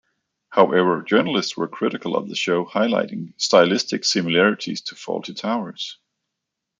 However, 0.49 1.03
journalists 1.03 1.55
were 1.55 1.67
critical 1.67 2.15
of 2.15 2.27
the 2.27 2.35
show, 2.35 2.65
highlighting 2.65 3.33
stylistic 3.39 4.03
similarities 4.03 4.81
to 4.81 4.95
"Fawlty 4.95 5.35
Towers". 5.35 5.99